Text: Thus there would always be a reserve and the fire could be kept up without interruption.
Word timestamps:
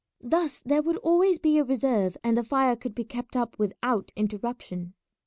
Thus 0.23 0.63
there 0.63 0.81
would 0.81 0.97
always 0.97 1.37
be 1.37 1.59
a 1.59 1.63
reserve 1.63 2.17
and 2.23 2.35
the 2.35 2.43
fire 2.43 2.75
could 2.75 2.95
be 2.95 3.03
kept 3.03 3.37
up 3.37 3.59
without 3.59 4.11
interruption. 4.15 4.95